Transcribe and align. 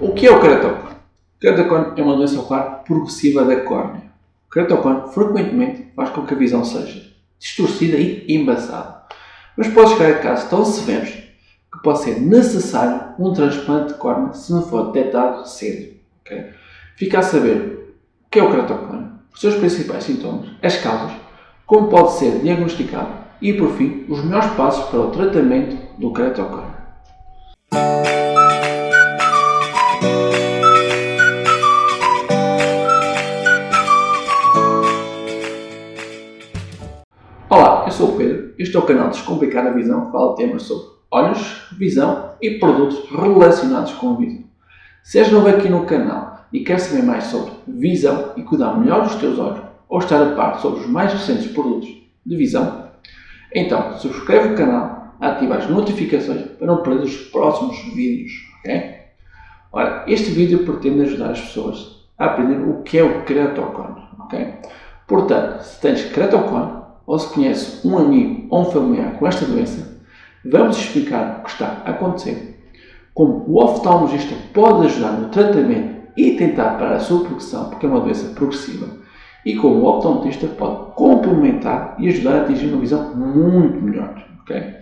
O 0.00 0.14
que 0.14 0.26
é 0.26 0.30
o 0.30 0.40
keratocone? 0.40 0.94
O 1.36 1.40
keratocone 1.40 2.00
é 2.00 2.02
uma 2.02 2.16
doença 2.16 2.40
ocular 2.40 2.82
progressiva 2.84 3.44
da 3.44 3.60
córnea. 3.60 4.02
O 4.48 4.50
keratocone 4.50 5.12
frequentemente 5.12 5.92
faz 5.94 6.08
com 6.08 6.24
que 6.24 6.32
a 6.32 6.38
visão 6.38 6.64
seja 6.64 7.12
distorcida 7.38 7.98
e 7.98 8.24
embaçada. 8.34 9.02
Mas 9.54 9.68
pode 9.68 9.90
chegar 9.90 10.10
a 10.10 10.18
casos 10.20 10.48
tão 10.48 10.64
severos 10.64 11.10
que 11.10 11.82
pode 11.82 11.98
ser 12.00 12.18
necessário 12.18 13.14
um 13.18 13.34
transplante 13.34 13.92
de 13.92 13.98
córnea 13.98 14.32
se 14.32 14.50
não 14.50 14.62
for 14.62 14.90
detectado 14.90 15.46
cedo. 15.46 15.94
Okay? 16.22 16.46
Fica 16.96 17.18
a 17.18 17.22
saber 17.22 17.94
o 18.26 18.30
que 18.30 18.38
é 18.38 18.42
o 18.42 18.50
keratocone, 18.50 19.06
os 19.34 19.40
seus 19.40 19.56
principais 19.56 20.04
sintomas, 20.04 20.48
as 20.62 20.76
causas, 20.76 21.12
como 21.66 21.88
pode 21.88 22.12
ser 22.12 22.38
diagnosticado 22.38 23.12
e, 23.42 23.52
por 23.52 23.72
fim, 23.76 24.06
os 24.08 24.24
melhores 24.24 24.50
passos 24.52 24.88
para 24.88 25.00
o 25.00 25.10
tratamento 25.10 25.76
do 25.98 26.10
keratocone. 26.10 26.70
Sou 38.00 38.14
o 38.14 38.16
Pedro. 38.16 38.54
Este 38.58 38.74
é 38.74 38.78
o 38.78 38.82
canal 38.82 39.10
Descomplicar 39.10 39.66
a 39.66 39.72
Visão 39.72 40.06
que 40.06 40.12
fala 40.12 40.34
temas 40.34 40.62
sobre 40.62 40.86
olhos, 41.10 41.68
visão 41.76 42.30
e 42.40 42.52
produtos 42.52 42.98
relacionados 43.10 43.92
com 43.92 44.14
a 44.14 44.16
visão. 44.16 44.44
Se 45.02 45.18
és 45.18 45.30
novo 45.30 45.48
aqui 45.48 45.68
no 45.68 45.84
canal 45.84 46.46
e 46.50 46.60
queres 46.60 46.84
saber 46.84 47.02
mais 47.02 47.24
sobre 47.24 47.52
visão 47.68 48.32
e 48.38 48.42
cuidar 48.42 48.78
melhor 48.78 49.02
dos 49.02 49.16
teus 49.16 49.38
olhos, 49.38 49.60
ou 49.86 49.98
estar 49.98 50.22
a 50.22 50.34
par 50.34 50.58
sobre 50.60 50.80
os 50.80 50.86
mais 50.86 51.12
recentes 51.12 51.52
produtos 51.52 51.90
de 52.24 52.36
visão, 52.38 52.88
então 53.54 53.98
subscreve 53.98 54.54
o 54.54 54.56
canal, 54.56 55.14
ativa 55.20 55.56
as 55.56 55.68
notificações 55.68 56.40
para 56.52 56.66
não 56.66 56.82
perder 56.82 57.04
os 57.04 57.16
próximos 57.28 57.76
vídeos. 57.94 58.32
ok? 58.60 58.94
Ora, 59.72 60.04
este 60.06 60.30
vídeo 60.30 60.64
pretende 60.64 61.02
ajudar 61.02 61.32
as 61.32 61.40
pessoas 61.40 62.06
a 62.16 62.24
aprender 62.24 62.66
o 62.66 62.82
que 62.82 62.96
é 62.96 63.04
o 63.04 63.24
keratocone. 63.24 64.00
ok? 64.20 64.54
Portanto, 65.06 65.60
se 65.60 65.80
tens 65.82 66.04
keratocone 66.04 66.79
ou 67.10 67.18
se 67.18 67.34
conheces 67.34 67.84
um 67.84 67.98
amigo 67.98 68.46
ou 68.50 68.60
um 68.60 68.64
familiar 68.66 69.14
com 69.14 69.26
esta 69.26 69.44
doença, 69.44 70.00
vamos 70.44 70.76
explicar 70.76 71.40
o 71.40 71.42
que 71.42 71.50
está 71.50 71.82
a 71.84 71.90
acontecer, 71.90 72.56
como 73.12 73.44
o 73.48 73.60
oftalmologista 73.60 74.36
pode 74.54 74.86
ajudar 74.86 75.14
no 75.14 75.28
tratamento 75.28 76.06
e 76.16 76.36
tentar 76.36 76.78
parar 76.78 76.94
a 76.94 77.00
sua 77.00 77.24
progressão, 77.24 77.68
porque 77.68 77.84
é 77.84 77.88
uma 77.88 78.00
doença 78.00 78.32
progressiva, 78.32 78.86
e 79.44 79.56
como 79.56 79.80
o 79.80 79.86
optometrista 79.86 80.46
pode 80.46 80.92
complementar 80.94 81.96
e 81.98 82.06
ajudar 82.06 82.34
a 82.34 82.42
atingir 82.42 82.68
uma 82.68 82.80
visão 82.80 83.12
muito 83.16 83.82
melhor. 83.82 84.14
Okay? 84.42 84.74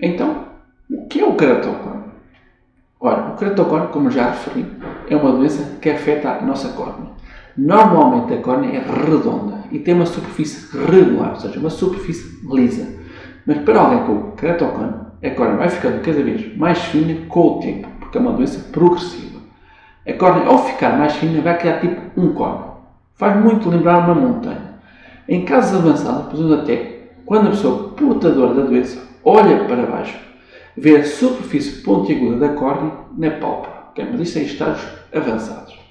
Então, 0.00 0.46
o 0.90 1.06
que 1.06 1.20
é 1.20 1.26
o 1.26 1.36
keratocone? 1.36 2.04
Ora, 2.98 3.34
o 3.34 3.36
keratocone, 3.36 3.88
como 3.88 4.10
já 4.10 4.30
referi, 4.30 4.64
é 5.06 5.14
uma 5.14 5.32
doença 5.32 5.76
que 5.82 5.90
afeta 5.90 6.30
a 6.30 6.40
nossa 6.40 6.70
córnea. 6.70 7.10
Normalmente 7.58 8.34
a 8.34 8.40
córnea 8.40 8.78
é 8.78 8.78
redonda 8.78 9.64
e 9.72 9.80
tem 9.80 9.92
uma 9.92 10.06
superfície 10.06 10.76
regular, 10.78 11.30
ou 11.30 11.36
seja, 11.40 11.58
uma 11.58 11.70
superfície 11.70 12.38
lisa. 12.48 12.86
Mas 13.44 13.58
para 13.58 13.80
alguém 13.80 14.04
com 14.04 14.30
keratocone, 14.36 14.94
a 15.24 15.30
córnea 15.30 15.56
vai 15.56 15.68
ficando 15.68 16.00
cada 16.00 16.22
vez 16.22 16.56
mais 16.56 16.78
fina 16.78 17.26
com 17.26 17.40
o 17.40 17.58
tempo, 17.58 17.88
porque 17.98 18.16
é 18.16 18.20
uma 18.20 18.30
doença 18.32 18.70
progressiva. 18.70 19.40
A 20.06 20.12
córnea, 20.12 20.46
ao 20.46 20.64
ficar 20.66 20.96
mais 20.96 21.16
fina, 21.16 21.42
vai 21.42 21.58
criar 21.58 21.80
tipo 21.80 22.00
um 22.16 22.32
cone. 22.32 22.62
Faz 23.16 23.36
muito 23.42 23.68
lembrar 23.68 24.04
uma 24.04 24.14
montanha. 24.14 24.74
Em 25.28 25.44
casos 25.44 25.80
avançados, 25.80 26.30
podemos 26.30 26.60
até, 26.60 27.10
quando 27.26 27.48
a 27.48 27.50
pessoa 27.50 27.88
portadora 27.88 28.54
da 28.54 28.62
doença 28.62 29.02
olha 29.24 29.64
para 29.64 29.84
baixo, 29.84 30.16
ver 30.76 31.00
a 31.00 31.04
superfície 31.04 31.82
pontiaguda 31.82 32.36
da 32.36 32.54
córnea 32.54 32.92
na 33.16 33.32
pálpebra. 33.32 33.78
Okay? 33.90 34.06
Mas 34.12 34.20
isto 34.20 34.38
é 34.38 34.42
em 34.42 34.44
estágios 34.44 34.92
avançados. 35.12 35.87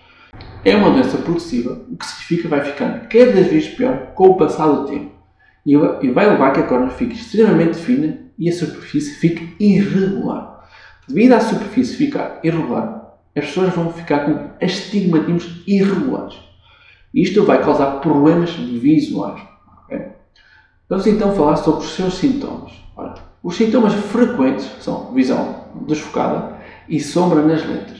É 0.65 0.75
uma 0.75 0.91
doença 0.91 1.17
progressiva, 1.17 1.85
o 1.89 1.95
que 1.95 2.05
significa 2.05 2.41
que 2.43 2.47
vai 2.47 2.61
ficando 2.61 3.07
cada 3.07 3.41
vez 3.43 3.67
pior 3.69 4.13
com 4.15 4.29
o 4.29 4.37
passar 4.37 4.67
do 4.67 4.85
tempo 4.87 5.11
e 5.65 5.75
vai 6.11 6.29
levar 6.29 6.51
que 6.53 6.61
a 6.61 6.63
córnea 6.63 6.89
fique 6.89 7.13
extremamente 7.13 7.77
fina 7.77 8.19
e 8.39 8.49
a 8.49 8.53
superfície 8.53 9.15
fique 9.15 9.55
irregular. 9.59 10.65
Devido 11.07 11.33
à 11.33 11.39
superfície 11.41 11.95
ficar 11.95 12.39
irregular, 12.43 13.17
as 13.35 13.45
pessoas 13.45 13.73
vão 13.73 13.91
ficar 13.91 14.25
com 14.25 14.65
astigmatismos 14.65 15.63
irregulares. 15.67 16.37
Isto 17.13 17.43
vai 17.43 17.61
causar 17.63 17.99
problemas 17.99 18.51
visuais. 18.51 19.41
Okay? 19.85 20.07
Vamos 20.89 21.07
então 21.07 21.35
falar 21.35 21.57
sobre 21.57 21.83
os 21.83 21.93
seus 21.95 22.15
sintomas. 22.15 22.71
Ora, 22.95 23.15
os 23.43 23.55
sintomas 23.55 23.93
frequentes 23.93 24.69
são 24.79 25.13
visão 25.13 25.65
desfocada 25.85 26.57
e 26.87 26.99
sombra 26.99 27.41
nas 27.41 27.65
lentes. 27.65 27.96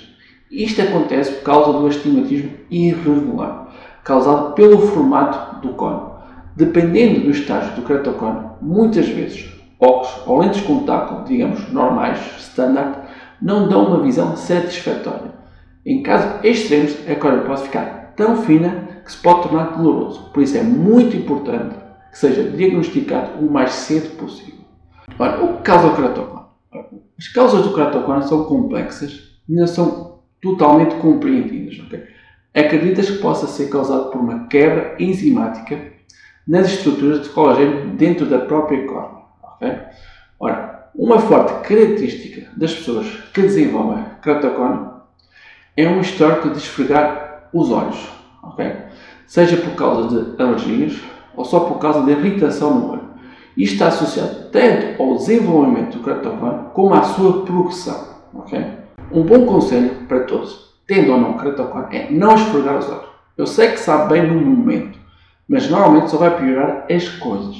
Isto 0.50 0.82
acontece 0.82 1.32
por 1.34 1.44
causa 1.44 1.78
do 1.78 1.88
astigmatismo 1.88 2.52
irregular, 2.72 3.68
causado 4.04 4.54
pelo 4.54 4.80
formato 4.80 5.62
do 5.62 5.74
cone. 5.74 6.18
Dependendo 6.56 7.22
do 7.22 7.32
estágio 7.32 7.76
do 7.76 7.82
keratocone, 7.82 8.48
muitas 8.62 9.08
vezes 9.10 9.54
óculos 9.80 10.26
ou 10.26 10.40
lentes 10.40 10.62
de 10.62 10.68
contato, 10.68 11.28
digamos, 11.28 11.72
normais, 11.72 12.20
standard, 12.40 12.98
não 13.42 13.68
dão 13.68 13.88
uma 13.88 14.02
visão 14.02 14.36
satisfatória. 14.36 15.34
Em 15.86 16.02
casos 16.02 16.44
extremos, 16.44 16.98
a 17.08 17.16
córnea 17.16 17.44
pode 17.44 17.64
ficar 17.64 18.14
tão 18.16 18.38
fina 18.38 19.02
que 19.06 19.12
se 19.12 19.18
pode 19.18 19.44
tornar 19.44 19.78
doloroso. 19.78 20.32
Por 20.34 20.42
isso 20.42 20.58
é 20.58 20.64
muito 20.64 21.16
importante 21.16 21.76
que 22.12 22.18
seja 22.18 22.44
diagnosticado 22.44 23.46
o 23.46 23.52
mais 23.52 23.72
cedo 23.72 24.18
possível. 24.18 24.66
Ora, 25.20 25.44
o 25.44 25.58
que 25.58 25.64
causa 25.64 25.88
o 25.88 25.96
keratocone? 25.96 26.46
As 27.18 27.28
causas 27.28 27.64
do 27.64 27.74
keratocone 27.74 28.24
são 28.24 28.46
complexas 28.46 29.40
e 29.48 29.54
não 29.56 29.68
são 29.68 30.17
totalmente 30.42 30.96
compreendidas. 30.96 31.80
Okay? 31.86 32.04
Acredita-se 32.54 33.14
que 33.14 33.20
possa 33.20 33.48
ser 33.48 33.70
causado 33.70 34.10
por 34.12 34.20
uma 34.20 34.48
quebra 34.48 34.96
enzimática 35.00 35.80
nas 36.48 36.68
estruturas 36.68 37.24
de 37.24 37.30
colagênio 37.30 37.90
dentro 37.92 38.26
da 38.26 38.40
própria 38.40 38.86
córnea. 38.86 39.24
Okay? 39.56 39.78
Ora, 40.40 40.90
uma 40.96 41.20
forte 41.20 41.54
característica 41.68 42.50
das 42.56 42.74
pessoas 42.74 43.08
que 43.34 43.42
desenvolvem 43.42 44.06
keratocone 44.22 44.90
é 45.76 45.88
um 45.88 46.02
histórico 46.02 46.50
de 46.50 46.58
esfregar 46.58 47.50
os 47.54 47.70
olhos, 47.70 48.10
okay? 48.42 48.74
seja 49.28 49.58
por 49.58 49.76
causa 49.76 50.08
de 50.10 50.42
alergias 50.42 51.00
ou 51.36 51.46
só 51.46 51.62
por 51.62 51.78
causa 51.78 52.02
de 52.04 52.12
irritação 52.12 52.80
no 52.80 52.92
olho. 52.94 53.08
Isto 53.56 53.74
está 53.74 53.88
associado 53.88 54.50
tanto 54.52 55.02
ao 55.02 55.16
desenvolvimento 55.16 55.98
do 55.98 56.04
keratocone 56.04 56.70
como 56.74 56.94
à 56.94 57.04
sua 57.04 57.44
progressão. 57.44 58.08
Okay? 58.34 58.77
Um 59.10 59.24
bom 59.24 59.46
conselho 59.46 59.92
para 60.08 60.22
todos, 60.22 60.74
tendo 60.86 61.14
ou 61.14 61.18
não 61.20 61.38
keratocone, 61.38 61.96
é 61.96 62.12
não 62.12 62.36
esfregar 62.36 62.78
os 62.78 62.90
olhos. 62.90 63.08
Eu 63.38 63.48
sei 63.48 63.70
que 63.72 63.80
sabe 63.80 64.14
bem 64.14 64.28
no 64.28 64.36
momento, 64.36 65.00
mas 65.48 65.70
normalmente 65.70 66.12
só 66.12 66.18
vai 66.18 66.38
piorar 66.38 66.86
as 66.92 67.08
coisas. 67.08 67.56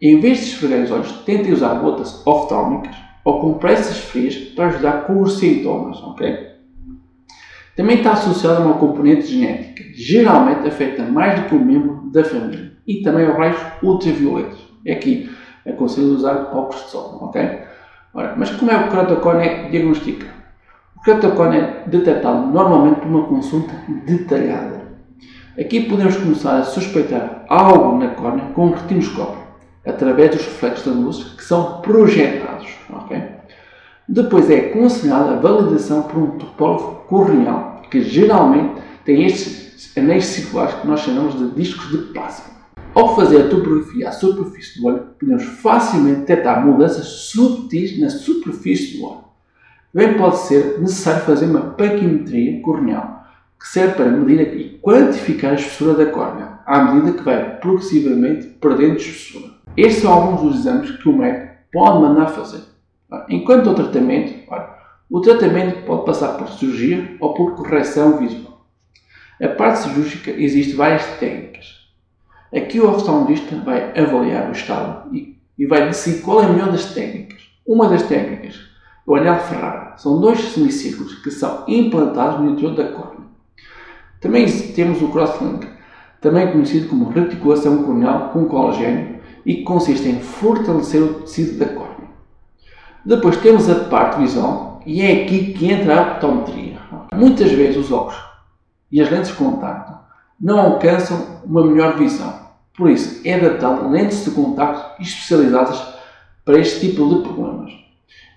Em 0.00 0.18
vez 0.20 0.38
de 0.38 0.44
esfregar 0.44 0.80
os 0.80 0.90
olhos, 0.90 1.12
tentem 1.24 1.52
usar 1.52 1.74
gotas 1.74 2.26
oftálmicas 2.26 2.96
ou 3.24 3.40
compressas 3.40 3.98
frias 3.98 4.36
para 4.36 4.68
ajudar 4.68 5.04
com 5.06 5.20
os 5.20 5.38
sintomas, 5.38 6.02
ok? 6.02 6.46
Também 7.74 7.98
está 7.98 8.12
associado 8.12 8.62
a 8.62 8.66
uma 8.66 8.78
componente 8.78 9.26
genética, 9.26 9.84
geralmente 9.94 10.66
afeta 10.66 11.02
mais 11.02 11.38
do 11.38 11.48
que 11.48 11.54
um 11.54 11.62
membro 11.62 12.10
da 12.10 12.24
família, 12.24 12.72
e 12.86 13.02
também 13.02 13.26
aos 13.26 13.36
raios 13.36 13.58
ultravioletos. 13.82 14.58
É 14.86 14.92
aqui, 14.92 15.30
aconselho 15.66 16.14
usar 16.14 16.50
óculos 16.54 16.84
de 16.84 16.90
sol, 16.90 17.18
ok? 17.20 17.60
Ora, 18.14 18.34
mas 18.34 18.50
como 18.52 18.70
é 18.70 18.78
que 18.78 18.88
o 18.88 18.90
keratocone 18.90 19.46
é 19.46 19.68
diagnosticado? 19.68 20.35
Keratocone 21.06 21.56
é 21.56 21.84
detectado 21.86 22.48
normalmente 22.48 22.98
por 22.98 23.06
uma 23.06 23.28
consulta 23.28 23.72
detalhada. 24.04 24.82
Aqui 25.56 25.82
podemos 25.82 26.16
começar 26.16 26.58
a 26.58 26.64
suspeitar 26.64 27.44
algo 27.48 27.96
na 27.96 28.08
córnea 28.08 28.46
com 28.46 28.66
um 28.66 28.72
retinoscópio, 28.72 29.40
através 29.86 30.32
dos 30.32 30.44
reflexos 30.44 30.84
da 30.84 31.00
luz 31.00 31.22
que 31.22 31.44
são 31.44 31.80
projetados. 31.80 32.66
Okay? 33.04 33.22
Depois 34.08 34.50
é 34.50 34.70
aconselhada 34.70 35.34
a 35.34 35.36
validação 35.36 36.02
por 36.02 36.18
um 36.18 36.38
topógrafo 36.38 37.06
corneal, 37.06 37.82
que 37.88 38.02
geralmente 38.02 38.82
tem 39.04 39.26
estes 39.26 39.96
anéis 39.96 40.24
circulares 40.24 40.74
que 40.74 40.88
nós 40.88 40.98
chamamos 40.98 41.38
de 41.38 41.50
discos 41.50 41.88
de 41.88 41.98
plasma. 42.12 42.56
Ao 42.92 43.14
fazer 43.14 43.42
a 43.42 43.48
topografia 43.48 44.08
à 44.08 44.10
superfície 44.10 44.80
do 44.80 44.88
olho, 44.88 45.06
podemos 45.20 45.44
facilmente 45.44 46.22
detectar 46.22 46.66
mudanças 46.66 47.06
subtis 47.06 47.96
na 48.00 48.10
superfície 48.10 48.98
do 48.98 49.04
olho. 49.04 49.25
Também 49.92 50.14
pode 50.14 50.38
ser 50.38 50.78
necessário 50.80 51.24
fazer 51.24 51.46
uma 51.46 51.70
paquimetria 51.70 52.60
corneal, 52.62 53.24
que 53.58 53.66
serve 53.68 53.94
para 53.94 54.10
medir 54.10 54.40
e 54.56 54.78
quantificar 54.78 55.52
a 55.52 55.54
espessura 55.54 55.94
da 55.94 56.10
córnea, 56.10 56.58
à 56.66 56.84
medida 56.84 57.16
que 57.16 57.24
vai 57.24 57.56
progressivamente 57.58 58.46
perdendo 58.60 58.96
espessura. 58.96 59.54
Estes 59.76 60.02
são 60.02 60.12
alguns 60.12 60.42
dos 60.42 60.60
exames 60.60 60.90
que 60.90 61.08
o 61.08 61.16
médico 61.16 61.54
pode 61.72 62.00
mandar 62.00 62.26
fazer. 62.28 62.62
Enquanto 63.28 63.70
o 63.70 63.74
tratamento, 63.74 64.34
o 65.10 65.20
tratamento 65.20 65.84
pode 65.84 66.04
passar 66.04 66.36
por 66.36 66.48
cirurgia 66.48 67.16
ou 67.20 67.34
por 67.34 67.54
correção 67.54 68.18
visual. 68.18 68.66
A 69.40 69.48
parte 69.48 69.80
cirúrgica 69.80 70.30
existe 70.30 70.74
várias 70.74 71.04
técnicas. 71.18 71.86
Aqui 72.54 72.80
o 72.80 72.88
oftalmologista 72.88 73.56
vai 73.56 73.92
avaliar 73.98 74.48
o 74.48 74.52
estado 74.52 75.14
e, 75.14 75.66
vai 75.66 75.86
decidir 75.86 76.22
qual 76.22 76.42
é 76.42 76.46
a 76.46 76.48
melhor 76.48 76.70
das 76.70 76.94
técnicas. 76.94 77.42
Uma 77.66 77.88
das 77.88 78.02
técnicas 78.04 78.58
o 79.06 79.14
anel 79.14 79.38
Ferrara. 79.38 79.94
São 79.96 80.20
dois 80.20 80.40
semicírculos 80.40 81.14
que 81.20 81.30
são 81.30 81.64
implantados 81.68 82.40
no 82.40 82.50
interior 82.50 82.74
da 82.74 82.88
córnea. 82.88 83.26
Também 84.20 84.46
temos 84.72 85.00
o 85.00 85.08
crosslink, 85.08 85.66
também 86.20 86.50
conhecido 86.50 86.88
como 86.88 87.10
reticulação 87.10 87.84
corneal 87.84 88.30
com 88.30 88.46
colagênio 88.46 89.20
e 89.44 89.56
que 89.56 89.62
consiste 89.62 90.08
em 90.08 90.20
fortalecer 90.20 91.02
o 91.02 91.20
tecido 91.20 91.58
da 91.58 91.66
córnea. 91.66 92.08
Depois 93.04 93.36
temos 93.36 93.70
a 93.70 93.84
parte 93.84 94.18
visual 94.18 94.82
e 94.84 95.00
é 95.00 95.22
aqui 95.22 95.52
que 95.52 95.70
entra 95.70 95.96
a 95.96 96.12
optometria. 96.14 96.78
Muitas 97.14 97.52
vezes 97.52 97.76
os 97.76 97.92
óculos 97.92 98.20
e 98.90 99.00
as 99.00 99.10
lentes 99.10 99.30
de 99.30 99.36
contacto 99.36 99.94
não 100.40 100.58
alcançam 100.58 101.40
uma 101.44 101.64
melhor 101.64 101.96
visão. 101.96 102.46
Por 102.76 102.90
isso, 102.90 103.20
é 103.24 103.34
adaptado 103.34 103.88
lentes 103.88 104.24
de 104.24 104.32
contacto 104.32 105.00
especializadas 105.00 105.80
para 106.44 106.58
este 106.58 106.88
tipo 106.88 107.08
de 107.08 107.22
problemas. 107.22 107.85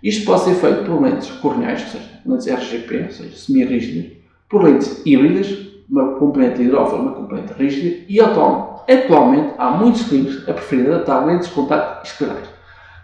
Isto 0.01 0.25
pode 0.25 0.41
ser 0.41 0.55
feito 0.55 0.85
por 0.85 1.01
lentes 1.01 1.29
corneais, 1.29 1.81
ou 1.83 1.87
seja, 1.89 2.09
lentes 2.25 2.47
RGP, 2.47 3.03
ou 3.03 3.11
seja, 3.11 3.35
semi-rígidas, 3.35 4.11
por 4.47 4.63
lentes 4.63 5.01
híbridas, 5.05 5.69
uma 5.89 6.15
componente 6.15 6.61
hidrófila, 6.61 7.01
uma 7.01 7.11
componente 7.11 7.53
rígida, 7.53 8.05
e 8.07 8.19
atualmente 8.21 9.53
há 9.57 9.71
muitos 9.71 10.03
clínicos 10.03 10.47
a 10.47 10.53
preferir 10.53 10.87
adaptar 10.87 11.25
lentes 11.25 11.49
de 11.49 11.53
contacto 11.53 12.07
esclerais. 12.07 12.47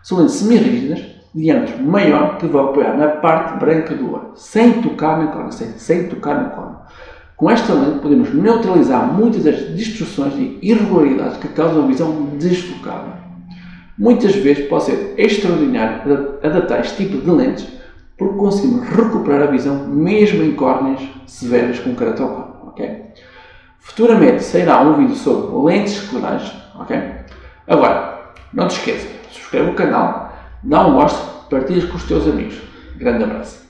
São 0.03 0.19
lentes 0.19 0.35
semi-rígidas, 0.35 1.01
diâmetro 1.33 1.83
maior 1.83 2.37
que 2.37 2.47
vão 2.47 2.69
apoiar 2.69 2.95
na 2.95 3.07
parte 3.07 3.59
branca 3.59 3.93
do 3.93 4.13
olho, 4.13 4.31
sem 4.35 4.81
tocar 4.81 5.17
na 5.17 5.27
córnea, 5.27 5.51
sem, 5.51 5.71
sem 5.77 6.07
tocar 6.07 6.35
na 6.35 6.49
córnea. 6.49 6.77
Com 7.35 7.51
esta 7.51 7.73
lente 7.73 7.99
podemos 7.99 8.33
neutralizar 8.33 9.11
muitas 9.11 9.43
das 9.43 9.75
distorções 9.75 10.33
e 10.35 10.57
irregularidades 10.61 11.37
que 11.37 11.49
causam 11.49 11.83
a 11.83 11.87
visão 11.87 12.29
desfocada. 12.37 13.25
Muitas 13.97 14.35
vezes 14.35 14.67
pode 14.67 14.85
ser 14.85 15.13
extraordinário 15.17 16.37
adaptar 16.43 16.81
este 16.81 17.05
tipo 17.05 17.17
de 17.17 17.31
lentes 17.31 17.67
porque 18.17 18.37
conseguimos 18.37 18.87
recuperar 18.89 19.43
a 19.43 19.51
visão 19.51 19.87
mesmo 19.87 20.43
em 20.43 20.53
córneas 20.53 21.01
severas 21.27 21.79
com 21.79 21.95
queratócone. 21.95 22.69
Okay? 22.69 23.01
Futuramente 23.79 24.43
sairá 24.43 24.81
um 24.81 24.97
vídeo 24.97 25.15
sobre 25.15 25.73
lentes 25.73 25.93
esclerais. 25.93 26.51
Okay? 26.81 27.01
Agora, 27.67 28.33
não 28.53 28.67
te 28.67 28.77
esqueças, 28.77 29.09
subscreve 29.31 29.71
o 29.71 29.75
canal, 29.75 30.33
dá 30.63 30.85
um 30.87 30.93
gosto, 30.93 31.49
partilha 31.49 31.87
com 31.87 31.95
os 31.95 32.03
teus 32.03 32.27
amigos. 32.27 32.59
Grande 32.97 33.23
abraço. 33.23 33.65